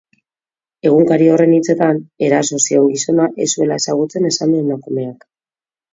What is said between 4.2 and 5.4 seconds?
esan du emakumeak.